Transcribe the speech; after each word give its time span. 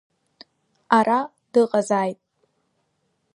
Ара 0.97 1.19
дыҟазааит! 1.51 2.19